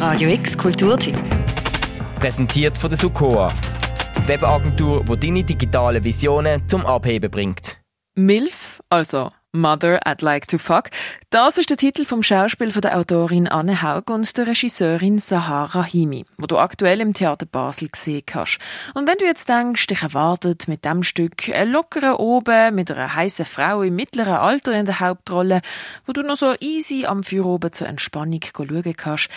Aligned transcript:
Radio 0.00 0.30
X 0.30 0.56
Kulturteam. 0.56 1.14
Präsentiert 2.18 2.78
von 2.78 2.88
der 2.88 2.96
Sukoa. 2.96 3.52
Webagentur, 4.24 5.04
die 5.04 5.20
deine 5.20 5.44
digitalen 5.44 6.02
Visionen 6.02 6.66
zum 6.70 6.86
Abheben 6.86 7.30
bringt. 7.30 7.76
MILF, 8.14 8.82
also 8.88 9.30
Mother 9.52 10.00
I'd 10.06 10.24
Like 10.24 10.48
to 10.48 10.56
Fuck. 10.56 10.84
Das 11.28 11.58
ist 11.58 11.68
der 11.68 11.76
Titel 11.76 12.06
vom 12.06 12.22
Schauspiel 12.22 12.70
von 12.70 12.80
der 12.80 12.96
Autorin 12.96 13.46
Anne 13.46 13.82
Haug 13.82 14.10
und 14.10 14.38
der 14.38 14.46
Regisseurin 14.46 15.18
Sahara 15.18 15.84
Himi, 15.84 16.24
wo 16.38 16.46
du 16.46 16.56
aktuell 16.56 17.02
im 17.02 17.12
Theater 17.12 17.44
Basel 17.44 17.90
gesehen 17.90 18.22
hast. 18.32 18.58
Und 18.94 19.06
wenn 19.06 19.18
du 19.18 19.26
jetzt 19.26 19.50
denkst, 19.50 19.86
dich 19.86 20.02
erwartet 20.02 20.66
mit 20.66 20.86
dem 20.86 21.02
Stück 21.02 21.50
ein 21.52 21.70
lockerer 21.70 22.18
Oben 22.18 22.74
mit 22.74 22.90
einer 22.90 23.14
heißen 23.14 23.44
Frau 23.44 23.82
im 23.82 23.96
mittleren 23.96 24.36
Alter 24.36 24.72
in 24.72 24.86
der 24.86 25.00
Hauptrolle, 25.00 25.60
wo 26.06 26.14
du 26.14 26.22
noch 26.22 26.36
so 26.36 26.54
easy 26.60 27.04
am 27.04 27.22
Feuer 27.22 27.44
oben 27.44 27.70
zur 27.74 27.86
Entspannung 27.86 28.40
schauen 28.56 28.96
kannst, 28.96 29.28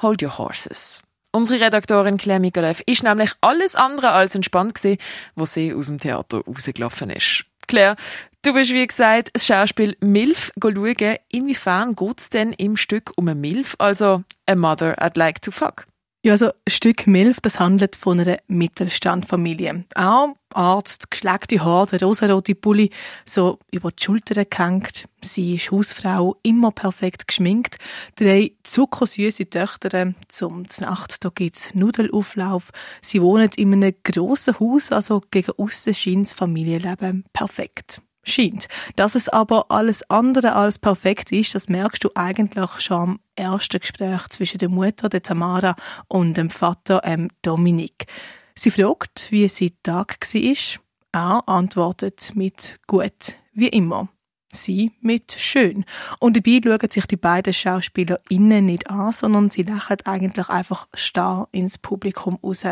hold 0.00 0.22
your 0.22 0.38
horses. 0.38 1.00
Unsere 1.32 1.60
Redaktorin 1.60 2.16
Claire 2.16 2.38
Mikalev 2.38 2.80
ist 2.86 3.02
nämlich 3.02 3.32
alles 3.40 3.74
andere 3.74 4.12
als 4.12 4.36
entspannt 4.36 4.74
gewesen, 4.74 4.98
wo 5.34 5.46
sie 5.46 5.74
aus 5.74 5.86
dem 5.86 5.98
Theater 5.98 6.42
rausgelaufen 6.46 7.10
ist. 7.10 7.44
Claire, 7.66 7.96
du 8.42 8.52
bist 8.52 8.72
wie 8.72 8.86
gesagt 8.86 9.30
das 9.32 9.46
Schauspiel 9.46 9.96
MILF 10.00 10.52
schauen. 10.62 11.16
Inwiefern 11.30 11.96
geht 11.96 12.20
es 12.20 12.30
denn 12.30 12.52
im 12.52 12.76
Stück 12.76 13.12
um 13.16 13.26
eine 13.26 13.34
MILF, 13.34 13.74
also 13.78 14.22
A 14.46 14.54
Mother 14.54 15.02
I'd 15.02 15.18
Like 15.18 15.42
to 15.42 15.50
Fuck? 15.50 15.86
Ja, 16.24 16.32
also 16.32 16.52
Stück 16.66 17.06
Milf, 17.06 17.42
das 17.42 17.60
handelt 17.60 17.96
von 17.96 18.18
einer 18.18 18.38
Mittelstandfamilie. 18.48 19.84
Auch 19.94 20.28
Arzt, 20.54 21.10
geschleckte 21.10 21.62
Haare, 21.62 21.98
der 21.98 22.08
rosarote 22.08 22.54
Pulli, 22.54 22.88
so 23.26 23.58
über 23.70 23.90
die 23.90 24.02
Schultern 24.02 24.46
gehängt. 24.48 25.04
Sie 25.22 25.56
ist 25.56 25.70
Hausfrau, 25.70 26.38
immer 26.42 26.70
perfekt 26.70 27.28
geschminkt. 27.28 27.76
Drei 28.16 28.52
zuckersüße 28.62 29.50
Töchter 29.50 30.14
zum 30.28 30.64
Nacht, 30.80 31.22
da 31.22 31.28
gibt's 31.28 31.74
Nudelauflauf. 31.74 32.70
Sie 33.02 33.20
wohnen 33.20 33.50
in 33.56 33.74
einem 33.74 33.94
grossen 34.02 34.58
Haus, 34.58 34.92
also 34.92 35.20
gegen 35.30 35.52
aussen 35.58 35.92
scheint 35.92 36.28
das 36.28 36.32
Familienleben 36.32 37.24
perfekt 37.34 38.00
scheint. 38.24 38.68
Dass 38.96 39.14
es 39.14 39.28
aber 39.28 39.70
alles 39.70 40.08
andere 40.10 40.54
als 40.54 40.78
perfekt 40.78 41.32
ist, 41.32 41.54
das 41.54 41.68
merkst 41.68 42.04
du 42.04 42.10
eigentlich 42.14 42.80
schon 42.80 42.98
am 42.98 43.20
ersten 43.36 43.80
Gespräch 43.80 44.28
zwischen 44.28 44.58
der 44.58 44.68
Mutter, 44.68 45.08
der 45.08 45.22
Tamara, 45.22 45.76
und 46.08 46.36
dem 46.36 46.50
Vater, 46.50 47.00
ähm, 47.04 47.30
Dominik. 47.42 48.06
Sie 48.54 48.70
fragt, 48.70 49.30
wie 49.30 49.48
sie 49.48 49.74
Tag 49.82 50.18
war. 50.20 50.80
Er 51.12 51.48
antwortet 51.48 52.32
mit 52.34 52.78
gut, 52.86 53.36
wie 53.52 53.68
immer. 53.68 54.08
Sie 54.52 54.92
mit 55.00 55.32
schön. 55.32 55.84
Und 56.20 56.36
dabei 56.36 56.60
schauen 56.62 56.90
sich 56.90 57.06
die 57.06 57.16
beiden 57.16 57.52
Schauspieler 57.52 58.20
innen 58.28 58.66
nicht 58.66 58.88
an, 58.88 59.12
sondern 59.12 59.50
sie 59.50 59.62
lächeln 59.62 60.00
eigentlich 60.04 60.48
einfach 60.48 60.86
starr 60.94 61.48
ins 61.52 61.78
Publikum 61.78 62.38
raus. 62.42 62.64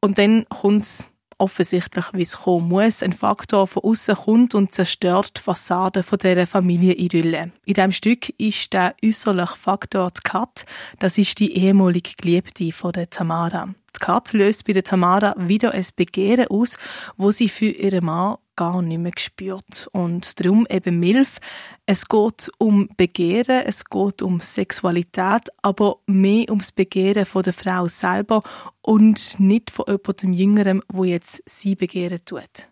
Und 0.00 0.18
dann 0.18 0.46
kommt's 0.48 1.08
offensichtlich, 1.38 2.04
wie 2.12 2.22
es 2.22 2.38
kommen 2.38 2.68
muss, 2.68 3.02
ein 3.02 3.12
Faktor 3.12 3.66
von 3.66 3.84
außen 3.84 4.16
kommt 4.16 4.54
und 4.54 4.72
zerstört 4.72 5.38
die 5.38 5.40
Fassade 5.40 6.02
von 6.02 6.18
dieser 6.18 6.46
Familienidylle. 6.46 7.52
In 7.64 7.74
diesem 7.74 7.92
Stück 7.92 8.28
ist 8.38 8.72
der 8.72 8.94
äußerliche 9.04 9.56
Faktor 9.56 10.10
die 10.10 10.20
Kat. 10.22 10.64
Das 10.98 11.18
ist 11.18 11.38
die 11.38 11.56
ehemalige 11.56 12.10
Geliebte 12.16 12.72
von 12.72 12.92
der 12.92 13.08
Tamara. 13.08 13.74
Die 13.98 14.04
Kat 14.04 14.32
löst 14.32 14.64
bei 14.64 14.72
der 14.72 14.84
Tamara 14.84 15.34
wieder 15.36 15.72
ein 15.72 15.86
Begehren 15.96 16.48
aus, 16.48 16.78
wo 17.16 17.30
sie 17.30 17.48
für 17.48 17.70
ihren 17.70 18.04
Mann 18.04 18.36
gar 18.54 18.82
nicht 18.82 18.98
mehr 18.98 19.12
gespürt. 19.12 19.88
Und 19.92 20.38
darum 20.40 20.66
eben 20.68 20.98
Milf. 20.98 21.38
Es 21.86 22.08
geht 22.08 22.50
um 22.58 22.88
Begehren, 22.96 23.64
es 23.66 23.84
geht 23.84 24.20
um 24.22 24.40
Sexualität, 24.40 25.48
aber 25.62 25.98
mehr 26.06 26.50
ums 26.50 26.72
Begehren 26.72 27.24
von 27.24 27.42
der 27.42 27.52
Frau 27.52 27.86
selber 27.86 28.42
und 28.82 29.38
nicht 29.40 29.70
von 29.70 29.86
jemandem 29.88 30.32
Jüngerem, 30.32 30.82
wo 30.88 31.04
jetzt 31.04 31.42
sie 31.46 31.74
begehren 31.74 32.24
tut. 32.24 32.68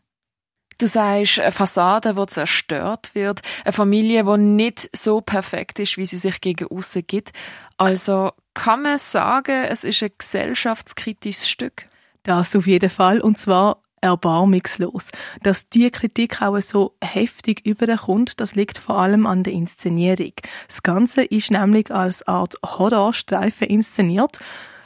Du 0.79 0.87
sagst, 0.87 1.41
eine 1.41 1.53
Fassade, 1.53 2.15
die 2.15 2.27
zerstört 2.27 3.15
wird, 3.15 3.41
eine 3.65 3.73
Familie, 3.73 4.25
die 4.25 4.39
nicht 4.39 4.91
so 4.95 5.23
perfekt 5.23 5.79
ist, 5.79 5.97
wie 5.97 6.05
sie 6.05 6.19
sich 6.19 6.41
gegen 6.41 6.67
außen 6.67 7.07
gibt. 7.07 7.33
Also 7.79 8.33
kann 8.57 8.83
man 8.83 8.99
sagen, 8.99 9.65
es 9.65 9.85
ist 9.85 10.03
ein 10.03 10.11
gesellschaftskritisches 10.19 11.49
Stück? 11.49 11.87
Das 12.23 12.57
auf 12.57 12.67
jeden 12.67 12.91
Fall. 12.91 13.21
Und 13.21 13.39
zwar 13.39 13.83
erbarmungslos. 14.01 15.11
Dass 15.43 15.69
die 15.69 15.91
Kritik 15.91 16.41
auch 16.41 16.61
so 16.61 16.97
heftig 17.03 17.65
überkommt, 17.67 18.41
das 18.41 18.55
liegt 18.55 18.79
vor 18.79 18.99
allem 18.99 19.27
an 19.27 19.43
der 19.43 19.53
Inszenierung. 19.53 20.33
Das 20.69 20.83
Ganze 20.83 21.23
ist 21.23 21.51
nämlich 21.51 21.91
als 21.91 22.27
Art 22.27 22.55
Horrorstreifen 22.65 23.69
inszeniert. 23.69 24.41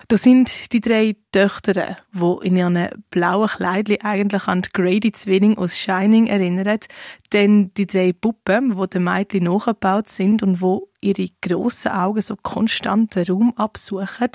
Da 0.09 0.17
sind 0.17 0.73
die 0.73 0.81
drei 0.81 1.15
Töchter, 1.33 1.99
die 2.13 2.47
in 2.47 2.57
ihren 2.57 2.89
blauen 3.11 3.49
Kleidchen 3.49 4.01
eigentlich 4.03 4.47
an 4.47 4.63
die 4.63 4.71
Grady 4.73 5.13
Zwilling 5.13 5.57
aus 5.59 5.77
Shining 5.77 6.27
erinnern, 6.27 6.79
denn 7.33 7.73
die 7.75 7.87
drei 7.87 8.13
Puppen, 8.13 8.77
die 8.77 8.87
den 8.89 9.05
Mädchen 9.05 9.45
nachgebaut 9.45 10.09
sind 10.09 10.43
und 10.43 10.61
wo 10.61 10.91
ihre 11.01 11.29
grossen 11.41 11.93
Augen 11.93 12.21
so 12.21 12.37
konstant 12.37 13.15
den 13.15 13.27
Raum 13.27 13.53
absuchen. 13.57 14.29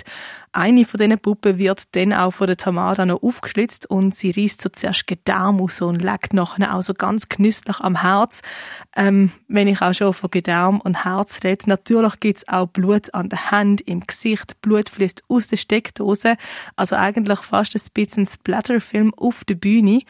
Eine 0.51 0.85
von 0.85 0.97
diesen 0.97 1.19
Puppen 1.19 1.57
wird 1.57 1.95
dann 1.95 2.13
auch 2.13 2.31
von 2.31 2.47
der 2.47 2.57
Tamara 2.57 3.05
noch 3.05 3.21
aufgeschlitzt 3.21 3.89
und 3.89 4.15
sie 4.15 4.31
reißt 4.31 4.61
so 4.61 4.69
zuerst 4.69 5.05
Gedärm 5.05 5.61
aus 5.61 5.81
und 5.81 6.01
legt 6.01 6.33
nachher 6.33 6.73
auch 6.73 6.81
so 6.81 6.93
ganz 6.93 7.29
genüsslich 7.29 7.79
am 7.81 8.01
Herz. 8.01 8.41
Ähm, 8.95 9.31
wenn 9.47 9.67
ich 9.67 9.81
auch 9.81 9.93
schon 9.93 10.13
von 10.13 10.31
Gedärm 10.31 10.79
und 10.79 11.03
Herz 11.03 11.39
rede, 11.43 11.69
natürlich 11.69 12.19
gibt's 12.19 12.47
auch 12.47 12.67
Blut 12.67 13.13
an 13.13 13.29
der 13.29 13.51
Hand, 13.51 13.81
im 13.81 13.99
Gesicht, 13.99 14.59
Blut 14.61 14.89
fließt 14.89 15.23
aus 15.27 15.47
der 15.47 15.57
Steckdose, 15.57 16.37
also 16.77 16.84
eigentlich 16.93 17.39
fast 17.39 17.75
ein 17.75 17.81
bisschen 17.93 18.25
Splatterfilm 18.25 19.13
auf 19.15 19.43
der 19.43 19.55
Bühne. 19.55 20.01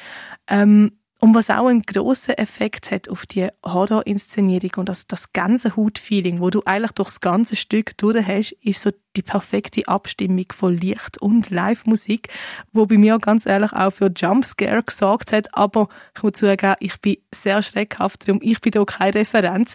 Ähm, 0.47 0.91
und 1.19 1.34
was 1.34 1.50
auch 1.50 1.68
einen 1.68 1.81
grossen 1.81 2.38
Effekt 2.38 2.91
hat 2.91 3.08
auf 3.09 3.25
die 3.25 3.47
Horror-Inszenierung 3.63 4.72
und 4.75 4.90
das, 4.90 5.08
das 5.08 5.31
ganze 5.31 5.75
Hautfeeling, 5.75 6.41
wo 6.41 6.50
du 6.50 6.62
eigentlich 6.66 6.91
durchs 6.91 7.22
ganze 7.22 7.56
Stück 7.56 7.97
durch 7.97 8.28
hast, 8.28 8.52
ist 8.62 8.81
so 8.81 8.91
die 9.16 9.22
perfekte 9.22 9.88
Abstimmung 9.88 10.46
von 10.53 10.78
Licht 10.78 11.18
und 11.19 11.50
Live-Musik, 11.50 12.28
wo 12.74 12.85
bei 12.85 12.97
mir 12.97 13.18
ganz 13.19 13.46
ehrlich 13.46 13.72
auch 13.72 13.91
für 13.91 14.12
Jumpscare 14.16 14.84
gesorgt 14.84 15.31
hat. 15.31 15.56
Aber 15.56 15.88
ich 16.16 16.22
muss 16.22 16.34
zugeben, 16.34 16.75
ich 16.80 17.00
bin 17.00 17.18
sehr 17.34 17.64
schreckhaft, 17.64 18.28
darum 18.28 18.41
ich 18.44 18.59
bin 18.59 18.72
da 18.72 18.84
keine 18.84 19.16
Referenz. 19.16 19.74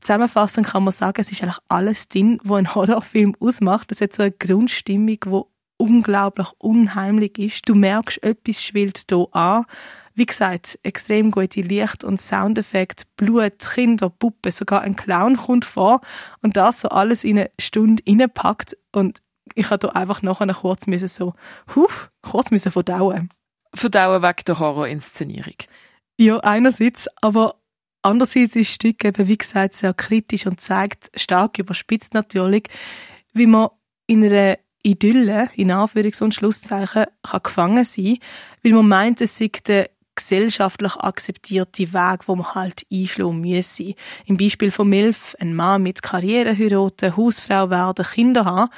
Zusammenfassend 0.00 0.68
kann 0.68 0.84
man 0.84 0.92
sagen, 0.92 1.20
es 1.20 1.32
ist 1.32 1.42
eigentlich 1.42 1.58
alles 1.68 2.08
drin, 2.08 2.38
was 2.44 2.58
ein 2.58 2.74
Horrorfilm 2.76 3.34
ausmacht. 3.40 3.90
Es 3.90 4.00
hat 4.00 4.14
so 4.14 4.22
eine 4.22 4.32
Grundstimmung, 4.32 5.18
die 5.26 5.42
unglaublich 5.78 6.48
unheimlich 6.58 7.38
ist. 7.38 7.68
Du 7.68 7.74
merkst, 7.74 8.22
etwas 8.22 8.62
schwillt 8.62 9.04
hier 9.08 9.26
an 9.32 9.64
wie 10.18 10.26
gesagt, 10.26 10.80
extrem 10.82 11.30
gute 11.30 11.60
Licht- 11.60 12.02
und 12.02 12.20
Soundeffekte, 12.20 13.04
Blut, 13.16 13.60
Kinder, 13.60 14.10
Puppen, 14.10 14.50
sogar 14.50 14.82
ein 14.82 14.96
Clown 14.96 15.36
kommt 15.36 15.64
vor 15.64 16.00
und 16.42 16.56
das 16.56 16.80
so 16.80 16.88
alles 16.88 17.22
in 17.22 17.38
eine 17.38 17.50
Stunde 17.60 18.02
reinpackt 18.06 18.76
und 18.90 19.22
ich 19.54 19.70
habe 19.70 19.78
da 19.78 19.88
einfach 19.90 20.20
nachher 20.22 20.52
kurz 20.52 20.88
müssen 20.88 21.06
so, 21.06 21.34
huf, 21.74 22.10
kurz 22.22 22.50
müssen 22.50 22.72
verdauen. 22.72 23.28
Verdauen 23.72 24.22
wegen 24.22 24.44
der 24.44 24.58
Horrorinszenierung. 24.58 25.54
Ja, 26.18 26.40
einerseits, 26.40 27.06
aber 27.22 27.54
andererseits 28.02 28.56
ist 28.56 28.70
das 28.70 28.74
Stück 28.74 29.04
eben, 29.04 29.28
wie 29.28 29.38
gesagt, 29.38 29.74
sehr 29.74 29.94
kritisch 29.94 30.46
und 30.46 30.60
zeigt, 30.60 31.12
stark 31.14 31.60
überspitzt 31.60 32.12
natürlich, 32.12 32.68
wie 33.34 33.46
man 33.46 33.68
in 34.08 34.24
einer 34.24 34.58
Idylle, 34.88 35.50
in 35.54 35.70
Anführungs- 35.70 36.22
und 36.22 36.34
Schlusszeichen, 36.34 37.04
kann 37.22 37.42
gefangen 37.42 37.84
sein, 37.84 38.18
weil 38.62 38.72
man 38.72 38.88
meint, 38.88 39.20
es 39.20 39.36
sei 39.36 39.50
der 39.66 39.90
gesellschaftlich 40.14 40.96
akzeptierte 40.96 41.92
Weg, 41.92 42.26
wo 42.26 42.34
man 42.34 42.54
halt 42.54 42.84
einschlagen 42.92 43.40
müsse. 43.40 43.94
Im 44.26 44.36
Beispiel 44.36 44.70
von 44.70 44.88
Milf, 44.88 45.36
ein 45.38 45.54
Mann 45.54 45.82
mit 45.82 46.02
Karriere 46.02 46.56
heiraten, 46.56 47.16
Hausfrau 47.16 47.70
werden, 47.70 48.04
Kinder 48.04 48.44
haben, 48.44 48.70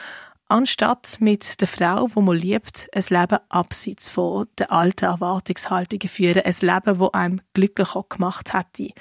anstatt 0.48 1.16
mit 1.20 1.60
der 1.60 1.68
Frau, 1.68 2.08
wo 2.12 2.20
man 2.20 2.36
liebt, 2.36 2.88
ein 2.92 3.04
Leben 3.08 3.38
abseits 3.48 4.10
von 4.10 4.48
der 4.58 4.70
alten 4.72 5.06
Erwartungshaltungen 5.06 6.08
führen, 6.08 6.42
ein 6.44 6.54
Leben, 6.60 6.98
wo 6.98 7.10
einem 7.12 7.40
glücklicher 7.54 8.04
gemacht 8.08 8.52
hätte. 8.52 8.92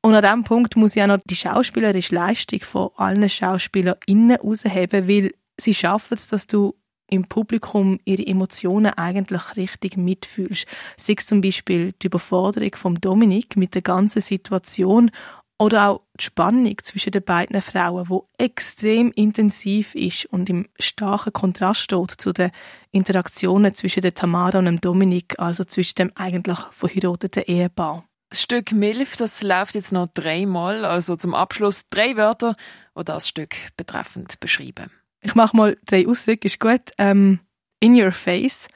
Und 0.00 0.14
an 0.14 0.22
diesem 0.22 0.44
Punkt 0.44 0.76
muss 0.76 0.96
ich 0.96 1.02
auch 1.02 1.06
noch 1.08 1.18
die 1.24 1.36
schauspielerische 1.36 2.14
Leistung 2.14 2.60
von 2.60 2.90
allen 2.96 3.28
SchauspielerInnen 3.28 4.36
herausheben, 4.36 5.08
weil 5.08 5.32
sie 5.58 5.74
schaffen 5.74 6.14
es, 6.14 6.28
dass 6.28 6.46
du 6.46 6.74
im 7.08 7.24
Publikum 7.24 8.00
ihre 8.04 8.26
Emotionen 8.26 8.92
eigentlich 8.94 9.56
richtig 9.56 9.96
mitfühlst. 9.96 10.66
Sei 10.96 11.14
es 11.18 11.26
zum 11.26 11.40
Beispiel 11.40 11.92
die 12.02 12.06
Überforderung 12.06 12.74
von 12.74 12.94
Dominik 12.96 13.56
mit 13.56 13.74
der 13.74 13.82
ganzen 13.82 14.20
Situation 14.20 15.10
oder 15.58 15.88
auch 15.88 16.00
die 16.18 16.24
Spannung 16.24 16.76
zwischen 16.82 17.12
den 17.12 17.22
beiden 17.22 17.60
Frauen, 17.62 18.08
wo 18.08 18.28
extrem 18.38 19.12
intensiv 19.12 19.94
ist 19.94 20.26
und 20.26 20.50
im 20.50 20.66
starken 20.80 21.32
Kontrast 21.32 21.80
steht 21.80 22.10
zu 22.10 22.32
den 22.32 22.50
Interaktionen 22.90 23.74
zwischen 23.74 24.02
der 24.02 24.14
Tamara 24.14 24.58
und 24.58 24.64
dem 24.64 24.80
Dominik, 24.80 25.38
also 25.38 25.64
zwischen 25.64 25.94
dem 25.96 26.12
eigentlich 26.16 26.58
verheirateten 26.70 27.44
Ehepaar. 27.44 28.04
Das 28.30 28.42
Stück 28.42 28.72
Milf, 28.72 29.16
das 29.16 29.42
läuft 29.42 29.76
jetzt 29.76 29.92
noch 29.92 30.08
dreimal, 30.12 30.84
also 30.84 31.14
zum 31.14 31.34
Abschluss 31.34 31.88
drei 31.88 32.16
Wörter, 32.16 32.56
die 32.98 33.04
das 33.04 33.28
Stück 33.28 33.54
betreffend 33.76 34.40
beschreiben. 34.40 34.90
Ich 35.24 35.34
mache 35.34 35.56
mal 35.56 35.76
drei 35.86 36.06
Ausdrücke, 36.06 36.46
ist 36.46 36.60
gut. 36.60 36.92
Ähm, 36.98 37.40
in 37.80 38.00
your 38.00 38.12
face, 38.12 38.68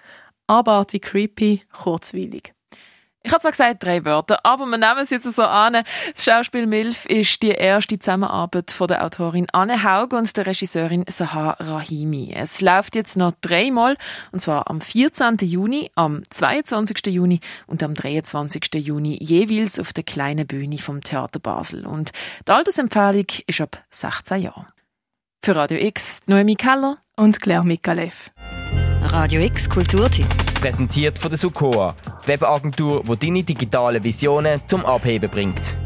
abartig 0.47 1.03
creepy, 1.03 1.61
kurzweilig. 1.73 2.55
Ich 3.23 3.33
habe 3.33 3.43
zwar 3.43 3.51
gesagt 3.51 3.85
drei 3.85 4.05
Wörter, 4.07 4.39
aber 4.47 4.65
wir 4.65 4.79
nehmen 4.79 5.01
es 5.01 5.11
jetzt 5.11 5.31
so 5.31 5.43
an. 5.43 5.75
Das 5.75 6.25
Schauspiel 6.25 6.67
Milf 6.67 7.05
ist 7.05 7.43
die 7.43 7.51
erste 7.51 7.99
Zusammenarbeit 7.99 8.71
von 8.71 8.89
der 8.89 9.05
Autorin 9.05 9.47
Anne 9.53 9.85
Haug 9.85 10.17
und 10.17 10.35
der 10.35 10.47
Regisseurin 10.47 11.05
Sahar 11.07 11.61
Rahimi. 11.61 12.33
Es 12.35 12.63
läuft 12.63 12.95
jetzt 12.95 13.19
noch 13.19 13.33
dreimal, 13.43 13.99
und 14.33 14.41
zwar 14.41 14.71
am 14.71 14.81
14. 14.81 15.37
Juni, 15.43 15.91
am 15.97 16.23
22. 16.31 17.09
Juni 17.09 17.41
und 17.67 17.83
am 17.83 17.93
23. 17.93 18.75
Juni 18.77 19.19
jeweils 19.21 19.79
auf 19.79 19.93
der 19.93 20.05
kleinen 20.05 20.47
Bühne 20.47 20.79
vom 20.79 21.03
Theater 21.03 21.41
Basel. 21.41 21.87
Und 21.87 22.13
die 22.47 22.53
Altersempfehlung 22.53 23.27
ist 23.47 23.61
ab 23.61 23.85
16 23.91 24.41
Jahren. 24.41 24.69
Für 25.45 25.57
Radio 25.57 25.79
X, 25.79 26.21
Noemi 26.27 26.57
Keller 26.57 26.99
und 27.17 27.41
Claire 27.41 27.65
Mikalev. 27.65 28.31
Radio 29.03 29.41
X 29.41 29.71
Kulturtipp. 29.71 30.27
Präsentiert 30.61 31.19
von 31.19 31.31
der 31.31 31.39
Sukoa, 31.39 31.95
Webagentur, 32.27 33.03
die 33.03 33.17
deine 33.17 33.43
digitale 33.45 34.03
Visionen 34.03 34.61
zum 34.67 34.85
Abheben 34.85 35.31
bringt. 35.31 35.77